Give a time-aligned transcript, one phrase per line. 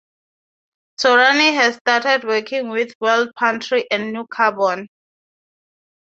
[0.99, 4.87] Torani has started working with World Pantry and New Carbon.